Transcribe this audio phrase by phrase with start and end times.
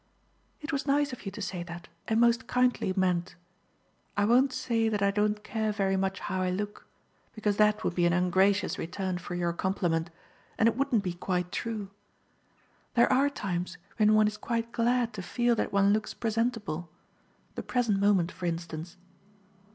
[0.61, 3.35] "It was nice of you to say that, and most kindly meant.
[4.17, 6.87] I won't say that I don't care very much how I look,
[7.33, 10.09] because that would be an ungracious return for your compliment
[10.57, 11.91] and it wouldn't be quite true.
[12.95, 16.89] There are times when one is quite glad to feel that one looks presentable;
[17.53, 18.97] the present moment, for instance."